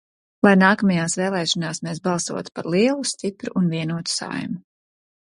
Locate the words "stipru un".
3.11-3.69